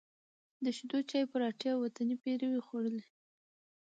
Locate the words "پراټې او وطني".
1.31-2.15